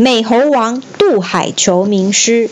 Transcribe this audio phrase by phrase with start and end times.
[0.00, 2.50] 美猴王渡海求名师。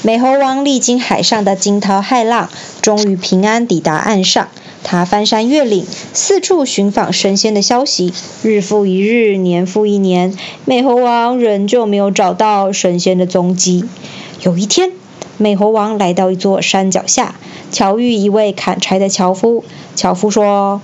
[0.00, 2.48] 美猴王历经海上的惊涛骇浪，
[2.80, 4.48] 终于平安抵达岸上。
[4.82, 8.14] 他翻山越岭，四处寻访神仙的消息。
[8.42, 10.34] 日复一日，年复一年，
[10.64, 13.84] 美猴王仍旧没有找到神仙的踪迹。
[14.40, 14.90] 有一天，
[15.36, 17.34] 美猴王来到一座山脚下，
[17.70, 19.64] 巧遇一位砍柴的樵夫。
[19.94, 20.80] 樵夫说：“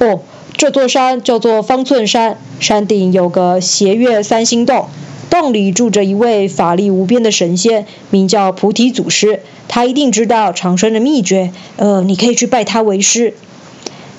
[0.00, 0.22] 哦，
[0.58, 4.88] 这座山叫做方寸山，山顶有个斜月三星洞。”
[5.30, 9.40] 洞里住着一位法力无边的神仙，名叫菩提祖师。
[9.68, 11.52] 他一定知道长生的秘诀。
[11.76, 13.34] 呃，你可以去拜他为师。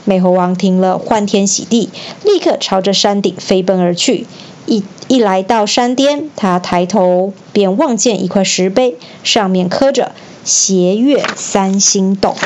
[0.06, 1.90] 美猴王听了，欢天喜地，
[2.24, 4.26] 立刻朝着山顶飞奔而去。
[4.66, 10.14] 一一来到山巅，他抬头便望见一块石碑，上面刻着
[10.46, 12.38] “斜月三星洞”。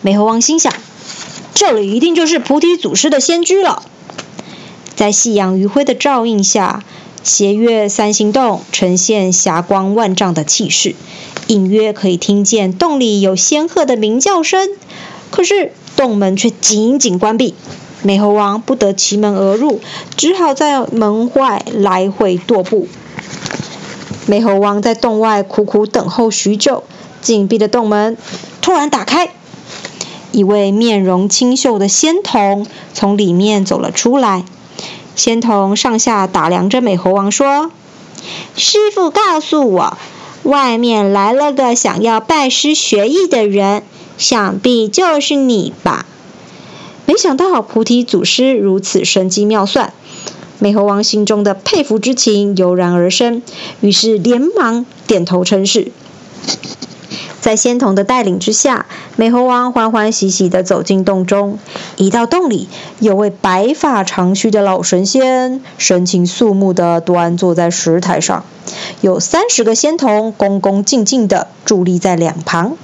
[0.00, 0.72] 美猴王心想：
[1.54, 3.82] 这里一定就是菩提祖师的仙居了。
[4.96, 6.82] 在夕阳余晖的照映下，
[7.22, 10.94] 斜月三星洞呈现霞光万丈的气势，
[11.46, 14.68] 隐约可以听见洞里有仙鹤的鸣叫声。
[15.30, 17.54] 可是洞门却紧紧关闭，
[18.02, 19.80] 美猴王不得其门而入，
[20.16, 22.86] 只好在门外来回踱步。
[24.26, 26.84] 美猴王在洞外苦苦等候许久，
[27.20, 28.16] 紧闭的洞门
[28.60, 29.30] 突然打开，
[30.34, 34.44] 一位面容清秀的仙童从里面走了出来。
[35.14, 37.70] 仙童上下打量着美猴王，说
[38.56, 39.96] ：“师傅告诉我，
[40.42, 43.84] 外面来了个想要拜师学艺的人，
[44.18, 46.04] 想必就是你吧？”
[47.06, 49.92] 没想到菩提祖师如此神机妙算，
[50.58, 53.40] 美猴王心中的佩服之情油然而生，
[53.80, 55.92] 于是连忙点头称是。
[57.44, 61.58] 在仙童的带领之下，美猴王欢欢喜喜地走进洞中。
[61.96, 68.46] 一到洞里，有位白发长须的老神仙，神情肃穆地端坐在石台上，
[69.02, 72.78] 有三十个仙童恭恭敬敬地伫立在两旁。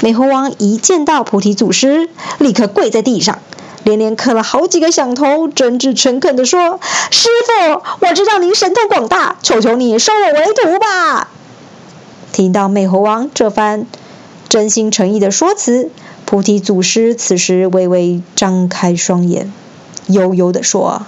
[0.00, 3.38] 美猴王一见到菩提祖师，立刻跪在地上，
[3.84, 6.80] 连连磕了好几个响头，真挚诚恳地说
[7.12, 11.28] ：“师傅，我知道您神通广大，求求你收我为徒吧。”
[12.34, 13.86] 听到美猴王这番
[14.48, 15.92] 真心诚意的说辞，
[16.24, 19.52] 菩提祖师此时微微张开双眼，
[20.08, 21.02] 悠悠地说：“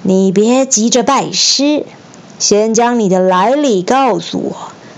[0.00, 1.84] 你别急着拜师，
[2.38, 4.56] 先将你的来历告诉我，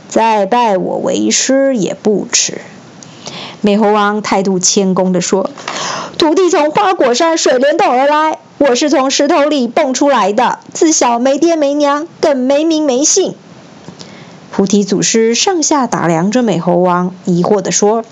[0.09, 2.61] 再拜我为师也不迟。”
[3.63, 5.51] 美猴王态度谦恭地说
[6.19, 13.35] ：“徒弟从花果山水帘洞而来，我是从石头里蹦出来的，自小没爹没娘，更没名没姓。”
[14.55, 18.05] 菩提祖师上下打量着美猴王，疑惑地说：“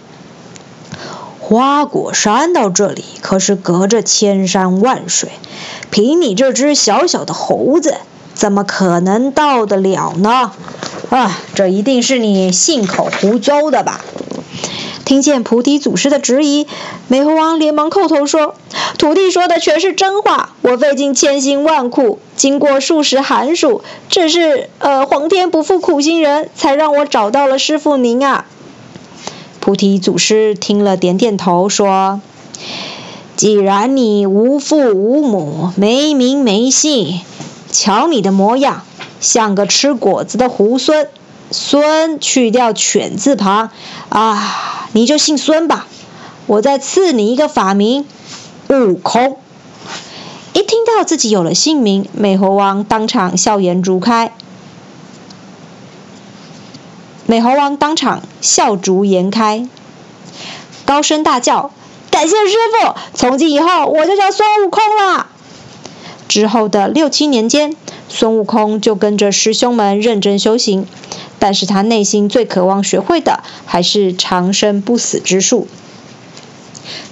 [1.39, 5.29] 花果山到这里可是隔着千山万水，
[5.91, 7.95] 凭你这只小小的猴子，
[8.33, 10.53] 怎么可能到得了呢？
[11.11, 14.01] 啊，这一定是你信口胡诌的吧？”
[15.11, 16.69] 听见菩提祖师的质疑，
[17.09, 18.55] 美猴王连忙叩头说
[18.97, 28.45] ：“徒弟说的全是真话，我费尽千辛万苦，经过数十寒暑，只是呃皇天不负苦心人，才让我找到了师傅您啊。”
[29.59, 32.21] 菩提祖师听了，点点头说
[33.35, 37.21] ：“既然你无父无母，没名没姓，
[37.73, 38.85] 瞧你的模样，
[39.19, 41.09] 像个吃果子的猢狲。
[41.51, 43.71] 孙去掉犬字旁，
[44.09, 45.87] 啊。”你就姓孙吧，
[46.47, 48.07] 我再赐你一个法名，
[48.69, 49.39] 悟空。
[50.53, 54.33] 一听到自己有了姓名，美猴王当场笑颜逐开。
[57.27, 59.69] 美猴王当场笑逐颜开，
[60.85, 61.71] 高声大叫
[62.11, 62.95] ：“感谢师傅！
[63.15, 65.29] 从今以后我就叫孙悟空了。”
[66.27, 67.77] 之后的六七年间，
[68.11, 70.87] 孙悟空就跟着师兄们认真修行。
[71.39, 75.69] 但是他内心最渴望学会的还是长生不死之术。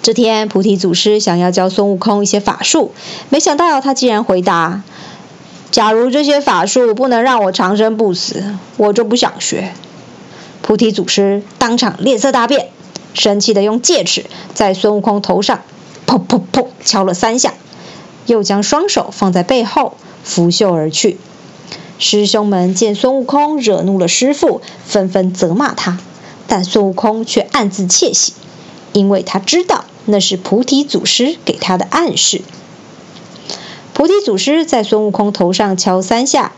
[0.03, 2.93] 这天，菩提祖师想要教孙悟空一些法术，
[3.31, 4.83] 没想到他竟然回答
[5.73, 9.73] ：“假如这些法术不能让我长生不死，我就不想学。”
[10.61, 12.69] 菩提祖师当场脸色大变，
[13.15, 15.63] 生气的用戒尺在孙悟空头上
[16.07, 17.55] 砰砰砰敲了三下，
[18.29, 21.19] 又将双手放在背后拂袖而去。
[21.99, 25.99] 师兄们见孙悟空惹怒了师傅，纷纷责骂他，
[26.47, 28.35] 但孙悟空却暗自窃喜，
[28.93, 32.43] 因为他知道那是菩提祖师给他的暗示。
[33.93, 36.53] 菩提祖师在孙悟空头上敲三下，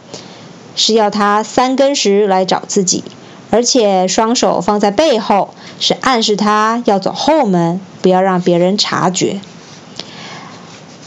[0.76, 3.02] 是要他三更时来找自己，
[3.48, 9.40] 而且双手放在背后，是暗示他要走后门，不要让别人察觉。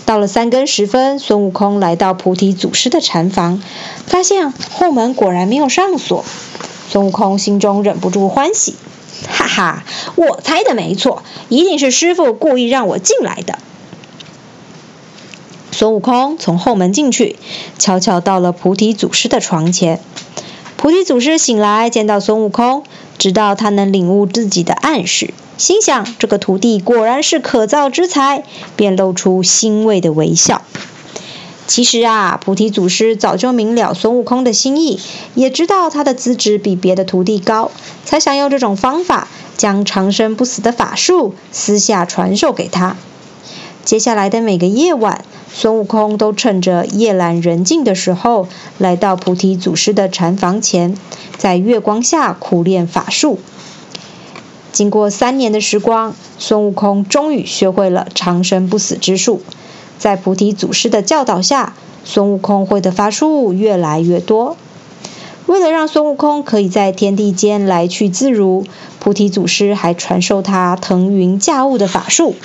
[0.06, 3.62] 到了三更时分，孙悟空来到菩提祖师的禅房，
[4.06, 6.26] 发现后门果然没有上锁。
[6.90, 8.76] 孙悟空心中忍不住欢喜，
[9.28, 9.84] 哈哈，
[10.16, 13.58] 我猜的没错，一定是师傅故意让我进来的。
[15.72, 17.38] 孙悟空从后门进去，
[17.80, 20.00] 悄悄到了菩提祖师的床前。
[20.78, 22.84] 菩提祖师醒来，见到孙悟空，
[23.18, 28.44] 直到他能领悟自己的暗示，心想这个徒弟果然是可造之才，
[28.76, 30.62] 便露出欣慰的微笑。
[31.66, 35.00] 其实啊，菩提祖师早就明了孙悟空的心意，
[35.34, 37.72] 也知道他的资质比别的徒弟高，
[38.04, 42.98] 才想用这种方法将长生不死的法术私下传授给他。
[43.86, 45.24] 接下来的每个夜晚，
[45.56, 48.48] 孙悟空都趁着夜阑人静的时候，
[48.80, 50.98] 来到菩提祖师的禅房前，
[51.38, 53.40] 在月光下苦练法术。
[54.72, 59.44] 经过三年的时光，孙悟空终于学会了长生不死之术。
[60.00, 64.58] 在菩提祖师的教导下，孙悟空会的法术越来越多。
[65.46, 68.66] 为了让孙悟空可以在天地间来去自如，
[69.00, 72.36] 菩提祖师还传授他腾云驾雾的法术。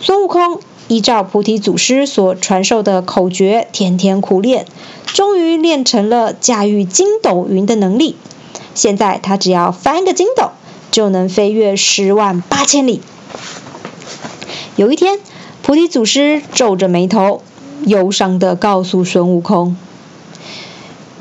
[0.00, 0.60] 孙悟空。
[0.88, 4.66] 依照菩提祖师所传授的口诀，天天苦练，
[5.04, 8.16] 终于练成了驾驭筋斗云的能力。
[8.74, 10.50] 现在他只要翻个筋斗，
[10.92, 13.00] 就能飞越十万八千里。
[14.76, 15.18] 有一天，
[15.62, 17.42] 菩提祖师皱着眉头，
[17.84, 19.76] 忧伤地告诉孙悟空：“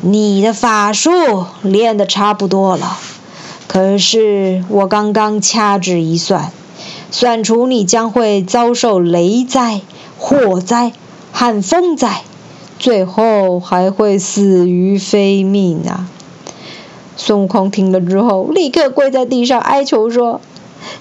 [0.02, 3.00] 你的法术练得差不多了，
[3.68, 6.52] 可是我刚刚掐指一算。”
[7.18, 9.80] 算出你将会遭受雷灾、
[10.18, 10.92] 火灾
[11.32, 12.24] 和风灾，
[12.78, 16.10] 最后还会死于非命啊！
[17.16, 20.42] 孙悟空听了之后，立刻跪在地上哀求说：“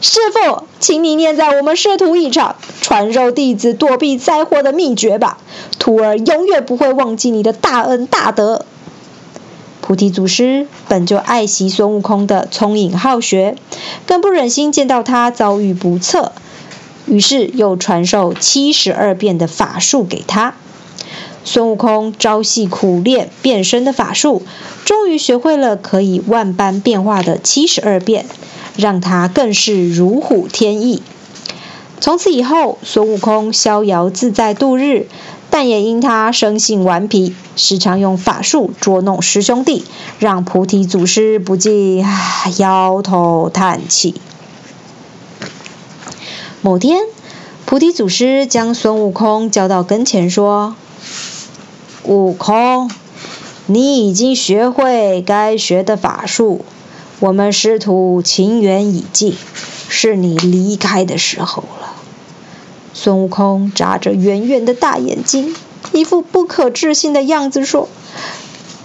[0.00, 5.38] 师傅，请你念在我们师徒一场，传授弟子躲避灾祸的秘诀吧！
[5.80, 8.64] 徒儿永远不会忘记你的大恩大德。”
[9.86, 13.54] 菩提祖师本就爱惜孙悟空的聪颖好学，
[14.06, 16.32] 更不忍心见到他遭遇不测，
[17.04, 20.54] 于是又传授七十二变的法术给他。
[21.44, 24.40] 孙悟空朝夕苦练变身的法术，
[24.86, 28.24] 终于学会了可以万般变化的七十二变，
[28.78, 31.02] 让他更是如虎添翼。
[32.04, 35.06] 从此以后，孙悟空逍遥自在度日。
[35.48, 39.86] 但也因他生性顽皮，时常用法术捉弄师兄弟，
[40.18, 42.04] 让菩提祖师不禁
[42.58, 44.20] 摇头叹气。
[46.60, 47.00] 某天，
[47.64, 50.76] 菩提祖师将孙悟空叫到跟前，说
[52.04, 52.90] ：“悟空，
[53.64, 56.66] 你已经学会该学的法术，
[57.20, 59.34] 我们师徒情缘已尽，
[59.88, 61.92] 是你离开的时候了。”
[63.04, 65.54] 孙悟空眨着圆圆的大眼睛，
[65.92, 67.90] 一副不可置信的样子说：“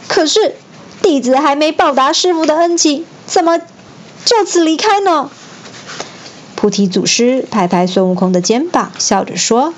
[0.09, 0.55] 可是
[1.01, 5.31] 弟子还没报答师傅的恩情，怎么就此离开呢？”
[6.57, 9.73] 菩提祖师拍拍孙悟空的肩膀，笑着说：“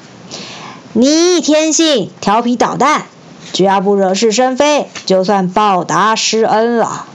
[0.94, 3.06] 你天性调皮捣蛋，
[3.54, 7.06] 只要不惹是生非，就算报答师恩了。”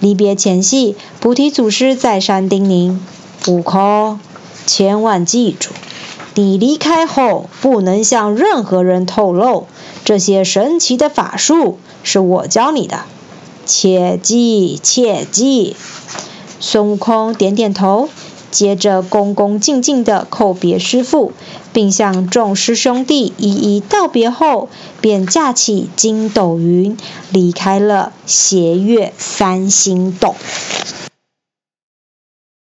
[0.00, 2.96] 离别前夕，菩提祖师再三叮咛
[3.52, 4.18] ：“悟空，
[4.64, 5.68] 千万记住。”
[6.34, 9.66] 你离开后，不能向任何人透露
[10.04, 13.00] 这些神奇的法术是我教你的，
[13.66, 15.76] 切记切记。
[16.58, 18.08] 孙悟空点点头，
[18.50, 21.32] 接着恭恭敬敬地叩别师父，
[21.72, 24.70] 并向众师兄弟一一道别后，
[25.02, 26.96] 便驾起筋斗云，
[27.30, 30.34] 离开了斜月三星洞。